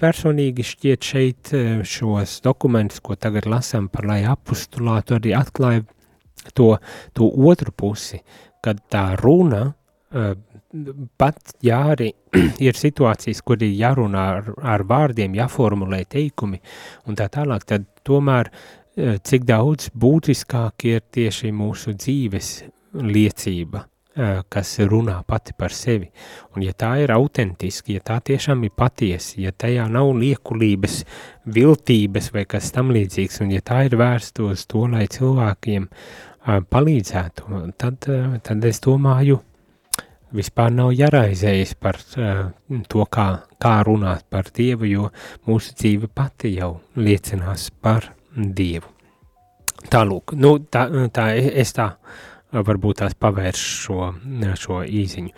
[0.00, 1.52] personīgi šķiet šeit
[1.88, 5.84] šos dokumentus, ko tagad lasām par lai apustulātu, arī atklāja
[6.56, 6.76] to,
[7.12, 8.22] to otru pusi,
[8.64, 9.66] kad tā runa,
[10.14, 10.32] uh,
[11.20, 12.10] pat ja arī
[12.66, 16.60] ir situācijas, kur ir jārunā ar, ar vārdiem, jāformulē teikumi
[17.06, 18.50] un tā tālāk, tad tomēr
[18.96, 22.50] cik daudz būtiskāk ir tieši mūsu dzīves
[22.92, 23.86] liecība,
[24.52, 26.10] kas runā pati par sevi.
[26.52, 30.98] Un ja tā ir autentiski, ja tā tiešām ir patiesi, ja tajā nav liekulības,
[31.48, 35.88] viltības vai kas tam līdzīgs, un ja tā ir vērsta uz to, lai cilvēkiem
[36.68, 38.10] palīdzētu, tad,
[38.44, 39.40] tad es domāju,
[40.36, 43.28] vispār nav jāraizējas par to, kā,
[43.62, 45.12] kā runāt par Dievu, jo
[45.48, 48.88] mūsu dzīve pati jau liecinās par Dievu.
[49.92, 51.92] Tālūk, nu, tā, tā es tā
[52.52, 54.08] varbūt tās pavērš šo,
[54.60, 55.32] šo īziņu.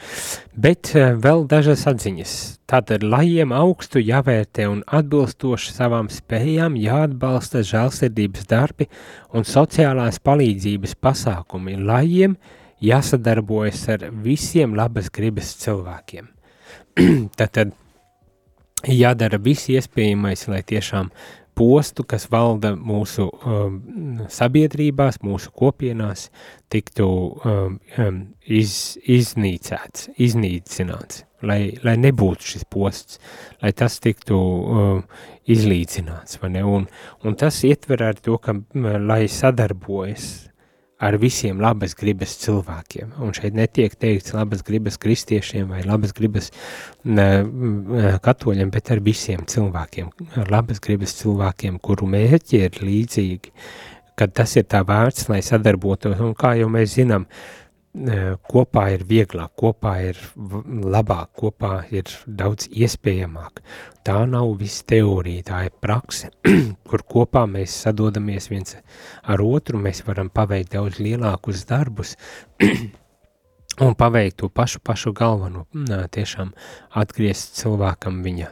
[0.59, 2.35] Bet eh, vēl dažas atziņas.
[2.71, 8.89] Tātad lajiem augstu jāvērtē un atbilstoši savām spējām jāatbalsta žēlsirdības darbi
[9.35, 11.79] un sociālās palīdzības pasākumi.
[11.79, 12.37] Lajiem
[12.85, 16.29] jāsadarbojas ar visiem labas gribas cilvēkiem.
[17.39, 17.73] Tātad
[18.85, 21.11] jādara viss iespējamais, lai tiešām
[21.55, 23.77] postu, kas valda mūsu um,
[24.31, 26.29] sabiedrībās, mūsu kopienās,
[26.73, 33.21] tiktu um, um, iz, iznīcēts, iznīcināts, lai, lai nebūtu šis posts,
[33.63, 35.05] lai tas tiktu um,
[35.47, 36.41] izlīdzināts?
[36.43, 36.89] Un,
[37.23, 38.57] un tas ietver ar to, ka,
[39.07, 40.33] lai sadarbojas
[41.03, 43.17] ar visiem labas gribas cilvēkiem.
[43.23, 46.51] Un šeit netiek teikts labas gribas kristiešiem vai labas gribas
[47.05, 53.53] katoļiem, bet ar visiem cilvēkiem, ar labas gribas cilvēkiem, kuru mērķi ir līdzīgi,
[54.15, 57.64] kad tas ir tā vērts, lai sadarbotos, un kā jau mēs zinām, uh,
[57.95, 63.63] kopā ir vieglāk, kopā ir labāk, kopā ir daudz iespējamāk.
[64.05, 66.33] Tā nav viss teorija, tā ir prakse,
[66.89, 68.77] kur kopā mēs sadodamies viens
[69.23, 72.17] ar otru, mēs varam paveikt daudz lielākus darbus,
[73.81, 75.65] un paveikt to pašu, pašu galveno,
[76.15, 76.53] tiešām
[77.01, 78.51] atgriezt cilvēkam viņa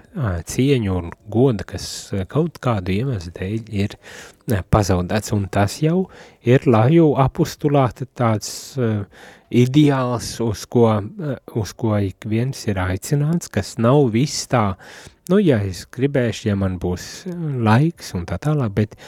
[0.49, 1.87] cieņu un goda, kas
[2.33, 3.97] kaut kādu iemeslu dēļ ir
[4.73, 6.09] pazaudēts, un tas jau
[6.43, 8.75] ir laju apustulāta tāds
[9.53, 10.89] ideāls, uz ko,
[11.61, 14.73] uz ko ik viens ir aicināts, kas nav viss tā,
[15.31, 17.29] nu, ja es gribēšu, ja man būs
[17.63, 18.99] laiks un tā tālāk, bet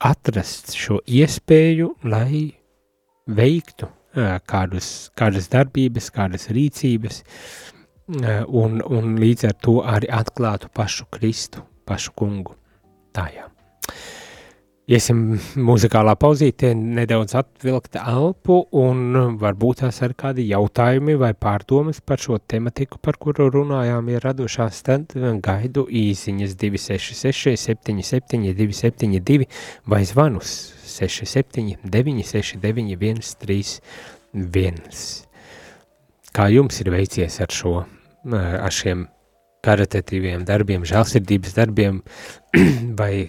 [0.00, 2.56] atrast šo iespēju, lai
[3.26, 3.90] veiktu
[4.48, 7.22] kādus, kādas darbības, kādas rīcības,
[8.46, 12.56] un, un līdz ar to arī atklātu pašu Kristu, pašu kungu.
[13.16, 13.48] Tā jā.
[14.86, 15.32] Iesim
[15.66, 22.38] muzikālā pauzītē, nedaudz atvilkt elpu un varbūt tās ar kādi jautājumi vai pārdomas par šo
[22.38, 29.50] tematiku, par kuru runājām, ir radušās, tad gaidu īsiņas 266 77 272
[29.90, 30.54] vai zvanus
[30.86, 35.02] 67 969 131.
[36.30, 37.74] Kā jums ir veicies ar šo,
[38.30, 39.08] ar šiem
[39.66, 42.02] karitatīviem darbiem, žēlsirdības darbiem
[43.00, 43.28] vai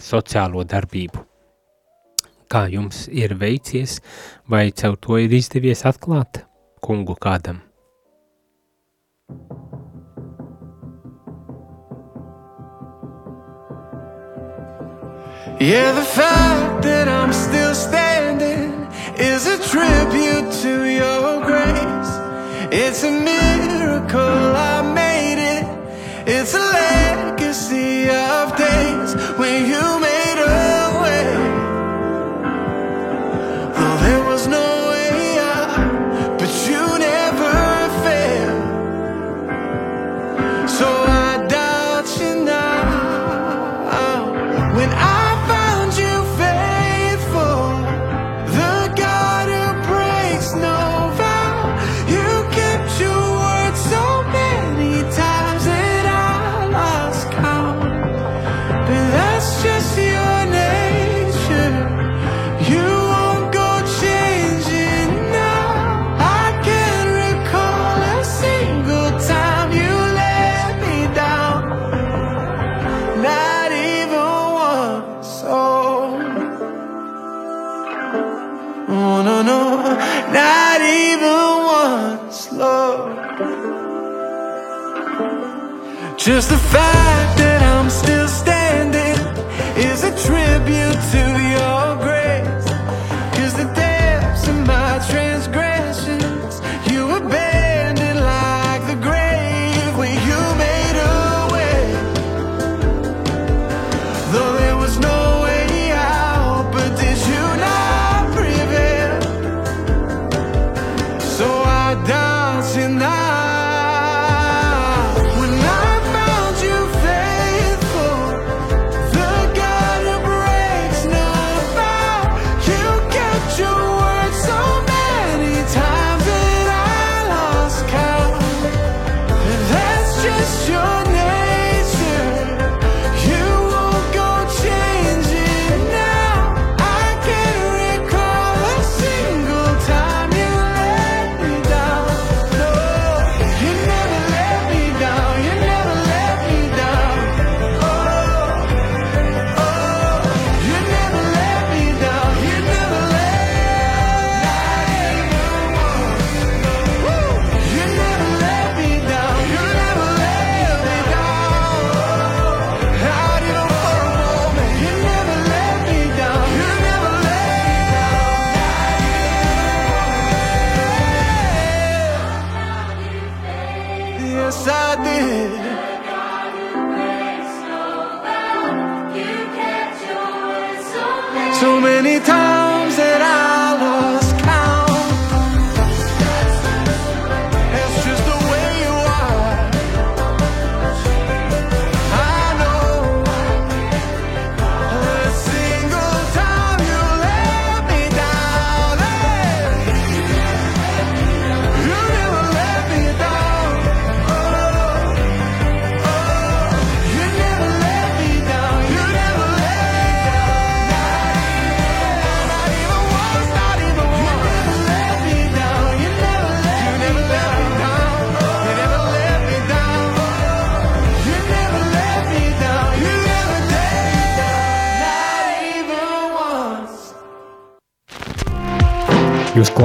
[0.00, 1.26] sociālo darbību?
[2.46, 3.98] Kā jums ir veicies,
[4.46, 6.44] vai caur to ir izdevies atklāt
[6.80, 7.66] kungu kādam?
[15.58, 18.86] Yeah, the fact that I'm still standing
[19.18, 22.12] is a tribute to your grace.
[22.70, 25.55] It's a miracle I made it.
[26.28, 30.15] It's a legacy of days when you made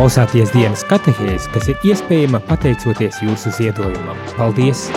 [0.02, 4.18] klausāties dienas katehēs, kas ir iespējama pateicoties jūsu ziedojumam.
[4.34, 4.88] Paldies!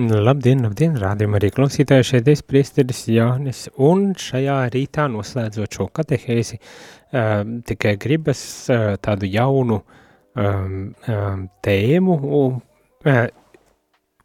[0.00, 6.56] Labdien, labdien, rādījumā arī klausītāji šeit es priesteris Jānis, un šajā rītā noslēdzot šo katehēzi,
[6.56, 8.40] uh, tikai gribas
[8.72, 13.20] uh, tādu jaunu um, um, tēmu uh,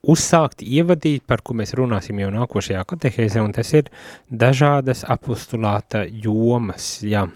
[0.04, 3.92] uzsākt, ievadīt, par ko mēs runāsim jau nākošajā katehēzē, un tas ir
[4.30, 7.28] dažādas apostulāta jomas, jā.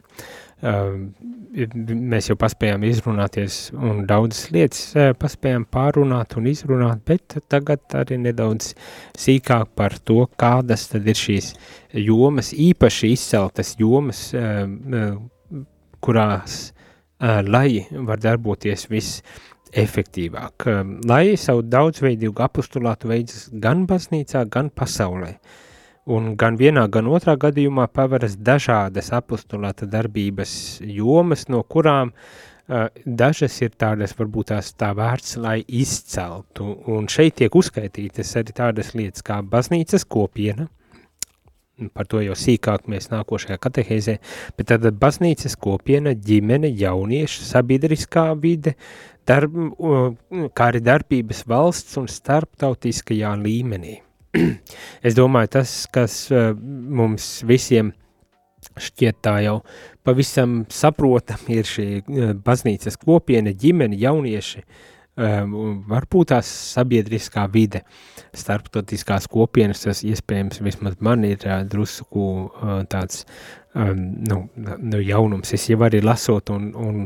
[0.61, 1.07] Uh,
[1.51, 8.19] mēs jau paspējām izrunāties un daudzas lietas uh, paspējām pārunāt un izrunāt, bet tagad arī
[8.21, 8.75] nedaudz
[9.17, 11.55] sīkāk par to, kādas tad ir šīs
[11.97, 15.65] jomas, īpaši izceltas jomas, uh, uh,
[15.97, 19.23] kurās uh, lai var darboties viss
[19.77, 25.35] efektīvāk, uh, lai savu daudzveidīgu apostulātu veids gan baznīcā, gan pasaulē.
[26.11, 33.59] Un gan vienā, gan otrā gadījumā paveras dažādas apostulāta darbības jomas, no kurām uh, dažas
[33.61, 36.73] ir tādas, varbūt tās tā vērts, lai izceltu.
[36.91, 40.67] Un šeit tiek uzskaitītas arī tādas lietas kā baznīcas kopiena,
[41.89, 44.17] par to jau sīkāk mēs nākošajā katehēzē,
[44.57, 48.75] bet tad baznīcas kopiena, ģimene, jaunieši, sabiedriskā vide,
[49.27, 49.55] darb,
[50.55, 53.97] kā arī darbības valsts un starptautiskajā līmenī.
[55.07, 57.91] es domāju, tas, kas uh, mums visiem
[58.77, 59.57] šķiet tā jau
[60.05, 64.89] pavisam saprotam, ir šī uh, baznīcas kopiena, ģimene, jaunieši, um,
[65.21, 67.83] varbūt tās sabiedriskā vide,
[68.37, 73.25] starptautiskās kopienas, tas iespējams vismaz man ir uh, drusku uh, tāds
[73.71, 75.53] nu, nu, jaunums.
[75.55, 77.05] Es jau arī lasot un, un,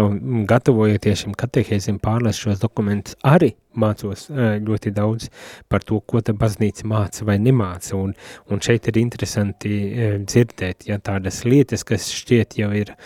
[0.00, 5.28] un gatavojoties šim katehēzim pārlast šos dokumentus, arī mācos uh, ļoti daudz
[5.68, 8.16] par to, ko ta baznīca māca vai nemāca, un,
[8.48, 9.76] un šeit ir interesanti
[10.24, 12.96] dzirdēt, ja tādas lietas, kas šķiet jau ir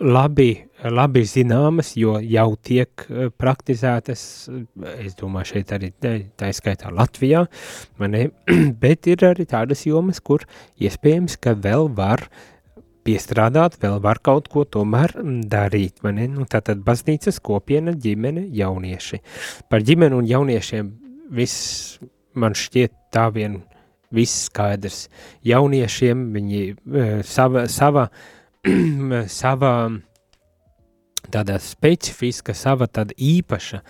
[0.00, 0.50] labi,
[0.92, 4.24] labi zināmas, jo jau tiek uh, praktizētas,
[5.00, 7.44] es domāju, šeit arī tā skaitā Latvijā,
[8.04, 8.26] ne,
[8.82, 10.46] bet ir arī tādas jomas, kur
[10.82, 12.26] iespējams, ka vēl var
[13.04, 15.12] piestrādāt, vēl var kaut ko tomēr
[15.50, 16.28] darīt, vai ne?
[16.32, 19.20] Nu, tātad baznīcas kopiena, ģimene, jaunieši.
[19.68, 20.90] Par ģimeni un jauniešiem
[21.36, 21.98] viss
[22.34, 23.60] man šķiet tā vien
[24.14, 25.08] viss skaidrs.
[25.46, 28.08] Jauniešiem viņi uh, sava, sava
[29.40, 29.74] savā
[31.34, 33.80] tāda specifiska, sava tāda īpaša,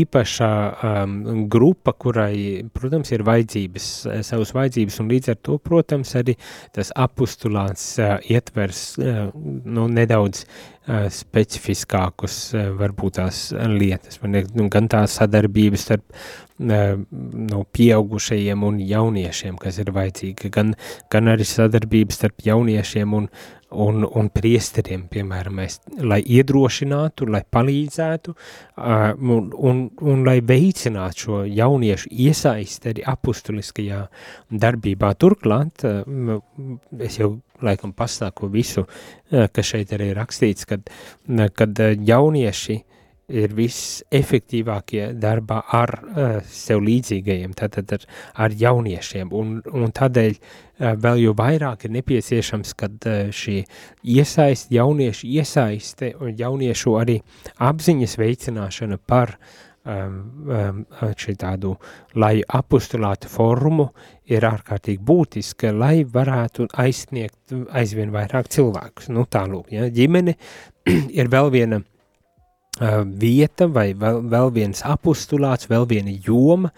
[0.00, 0.50] īpaša
[0.88, 1.14] um,
[1.52, 3.88] grupa, kurai, protams, ir vajadzības,
[4.26, 6.36] savas vajadzības, un līdz ar to, protams, arī
[6.76, 14.70] tas apustulāts uh, ietvers uh, nu, nedaudz uh, specifiskākus, uh, varbūt tās lietas, ir nu,
[14.72, 20.74] gan tā sadarbības starp uh, no pieaugušajiem un jauniešiem, kas ir vajadzīga, gan,
[21.12, 23.30] gan arī sadarbības starp jauniešiem un,
[23.70, 31.24] un, un priesteriem, piemēram, mēs, lai iedrošinātu, lai palīdzētu uh, un, un, un lai veicinātu
[31.26, 34.02] šo jauniešu iesaisti arī apustuliskajā
[34.50, 35.12] darbībā.
[35.20, 36.38] Turklāt, uh,
[36.98, 42.80] es jau laikam pastāku visu, uh, kas šeit arī rakstīts, kad, uh, kad uh, jaunieši
[43.30, 48.06] ir visefektīvākie darbā ar uh, sev līdzīgajiem, tātad ar,
[48.46, 53.62] ar jauniešiem, un, un tādēļ uh, vēl jo vairāk ir nepieciešams, kad uh, šī
[54.16, 57.20] iesaist, jauniešu iesaiste un jauniešu arī
[57.70, 59.36] apziņas veicināšana par
[59.84, 60.16] um,
[60.46, 60.82] um,
[61.18, 61.74] šī tādu,
[62.20, 63.90] lai apustulātu formu
[64.30, 69.10] ir ārkārtīgi būtiska, lai varētu aizsniegt aizvien vairāk cilvēkus.
[69.14, 70.36] Nu tālūk, ja, ģimene
[71.18, 71.80] ir vēl viena
[72.78, 76.70] vieta vai vēl, vēl viens apustulāts, vēl viena joma,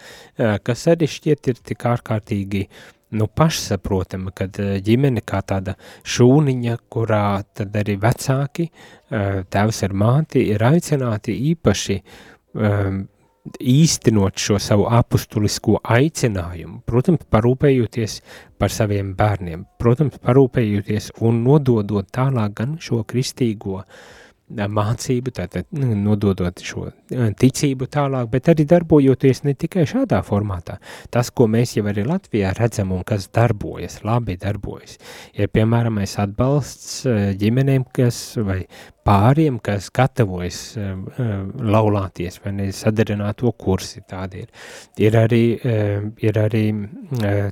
[0.63, 2.67] kas arī šķiet ir tik ārkārtīgi
[3.13, 8.69] nu, pašsaprotama, kad ģimene kā tāda šūniņa, kurā tad arī vecāki,
[9.53, 11.99] tēvs ar māti, ir aicināti īpaši
[13.59, 18.21] īstenot šo savu apustulisko aicinājumu, protams, parūpējoties
[18.57, 23.97] par saviem bērniem, protams, parūpējoties un nododot tālāk gan šo kristīgo uh,
[24.51, 30.77] mācību, tātad nu, nododot šo ticību tālāk, bet arī darbojoties ne tikai šādā formātā.
[31.13, 34.99] Tas, ko mēs jau arī Latvijā redzam un kas darbojas, labi darbojas,
[35.33, 37.03] ir piemēram atbalsts
[37.39, 38.63] ģimenēm, kas vai
[39.03, 40.77] pāriem, kas gatavojas
[41.59, 44.51] laulāties vai sadarināto kursi tādi ir.
[45.01, 45.43] Ir arī,
[46.23, 46.65] ir arī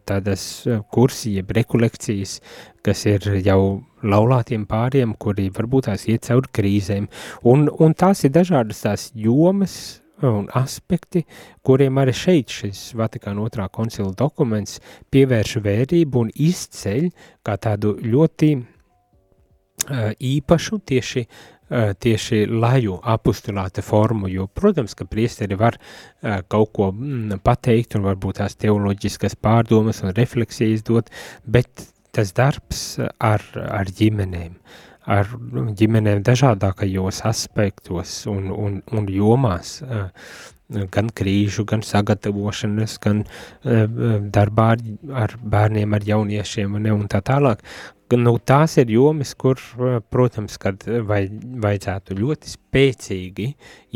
[0.07, 2.39] tādas kursi, jeb rekolekcijas,
[2.85, 7.07] kas ir jau laulātiem pāriem, kuri varbūt tās iet cauri krīzēm,
[7.47, 11.23] un, un tās ir dažādas tās jomas un aspekti,
[11.65, 14.77] kuriem arī šeit šis Vatikāna otrā koncila dokuments
[15.13, 17.09] pievērš vērību un izceļ
[17.45, 21.25] kā tādu ļoti uh, īpašu tieši
[21.71, 28.03] tieši laju apustulāta formu, jo, protams, ka priesteri var uh, kaut ko mm, pateikt un
[28.09, 31.07] varbūt tās teoloģiskas pārdomas un refleksijas dot,
[31.47, 31.85] bet
[32.15, 34.55] tas darbs ar, ar ģimenēm,
[35.11, 35.29] ar
[35.79, 39.79] ģimenēm dažādākajos aspektos un, un, un jomās,
[40.91, 43.23] gan krīžu, gan sagatavošanas, gan
[44.35, 44.85] darbā ar,
[45.23, 47.63] ar bērniem, ar jauniešiem un, un tā tālāk.
[48.11, 49.59] Nu, tās ir jomas, kur,
[50.11, 51.29] protams, kad vaj,
[51.63, 53.47] vajadzētu ļoti spēcīgi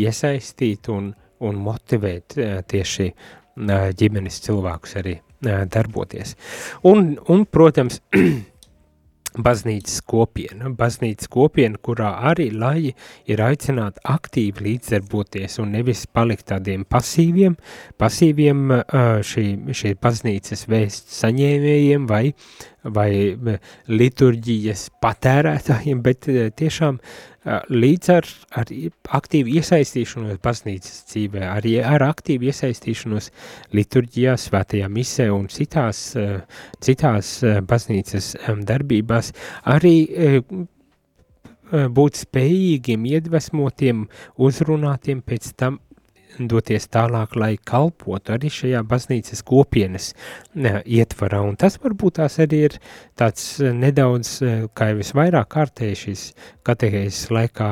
[0.06, 1.12] iesaistīt un,
[1.44, 2.38] un motivēt
[2.72, 3.12] tieši
[4.00, 6.36] ģimenes cilvēkus arī darboties.
[6.88, 8.02] Un, un protams,
[9.46, 12.94] baznīcas kopiena, baznīcas kopiena, kurā arī laji
[13.32, 17.58] ir aicināti aktīvi līdzdarboties un nevis palikt tādiem pasīviem,
[18.00, 18.72] pasīviem
[19.28, 22.24] šī, šī baznīcas vēsts saņēmējiem vai,
[22.84, 23.10] vai
[23.92, 26.30] liturģijas patērētājiem, bet
[26.60, 27.02] tiešām
[27.46, 28.28] līdz ar,
[28.58, 28.72] ar
[29.20, 33.32] aktīvu iesaistīšanos baznīcas dzīvē, arī ar aktīvu iesaistīšanos
[33.76, 36.08] liturģijā, svētajā misē un citās,
[36.86, 37.36] citās
[37.70, 38.34] baznīcas
[38.66, 39.34] darbībās,
[39.76, 39.98] arī
[41.72, 44.06] būt spējīgiem, iedvesmotiem,
[44.38, 45.80] uzrunātiem pēc tam
[46.40, 50.12] doties tālāk, lai kalpotu arī šajā baznīcas kopienas
[50.54, 52.78] ne, ietvarā, un tas varbūt tās arī ir
[53.20, 54.38] tāds nedaudz,
[54.76, 56.28] kā jau es vairāk kārtēju šīs
[56.68, 57.72] katehēzes laikā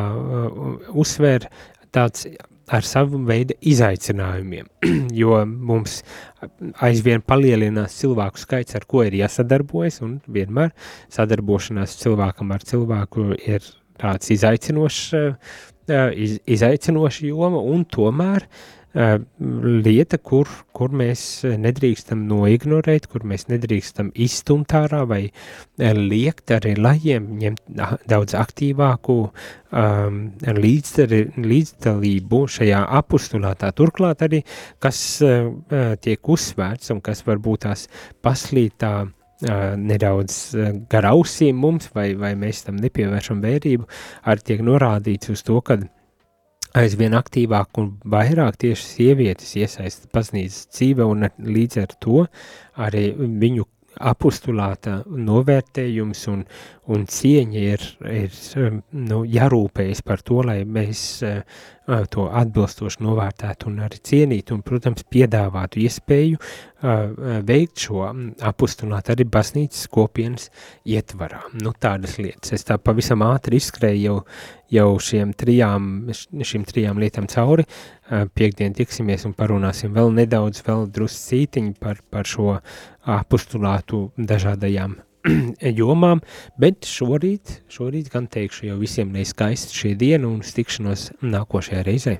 [1.04, 1.50] uzsver,
[1.94, 2.28] tāds
[2.74, 4.70] ar savu veidu izaicinājumiem,
[5.22, 6.02] jo mums
[6.84, 10.74] aizvien palielinās cilvēku skaits, ar ko ir jāsadarbojas, un vienmēr
[11.14, 13.68] sadarbošanās cilvēkam ar cilvēku ir
[14.00, 15.04] tāds izaicinošs
[15.90, 18.48] iz, izaicinoša joma un tomēr
[18.94, 25.22] lieta, kur, kur mēs nedrīkstam noignorēt, kur mēs nedrīkstam izstumt ārā vai
[25.98, 27.64] liekt arī lajiem ņemt
[28.10, 33.74] daudz aktīvāku um, līdzdari, līdzdalību šajā apustulātā.
[33.74, 34.44] Turklāt arī,
[34.78, 35.50] kas uh,
[35.98, 37.88] tiek uzsvērts un kas varbūt tās
[38.22, 39.12] paslītā uh,
[39.44, 40.38] nedaudz
[40.92, 43.90] gar ausīm mums, vai, vai mēs tam nepievēršam vērību,
[44.30, 45.80] arī tiek norādīts uz to, ka
[46.80, 52.26] aizvien aktīvāk un vairāk tieši sievietes iesaista baznīcas dzīve, un līdz ar to
[52.82, 53.68] arī viņu
[54.02, 56.44] apustulāta novērtējums un,
[56.90, 61.04] un cieņa ir, ir nu, jārūpējas par to, lai mēs
[62.14, 66.42] to atbilstoši novērtētu un arī cienītu un, protams, piedāvātu iespēju
[66.84, 68.04] veikt šo
[68.44, 70.50] apustulātu arī baznīcas kopienas
[70.84, 71.44] ietvarā.
[71.62, 72.52] Nu, tādas lietas.
[72.56, 74.18] Es tā pavisam ātri izskrēju jau,
[74.74, 77.66] jau šiem trijām, šīm trijām lietām cauri.
[78.36, 82.58] Piektdien tiksimies un parunāsim vēl nedaudz, vēl druscītiņi par, par šo
[83.08, 85.00] apustulātu dažādajām
[85.80, 86.24] jomām,
[86.60, 92.20] bet šorīt, šorīt gan teikšu jau visiem neizskaist šī diena un tikšanos nākošajā reizē.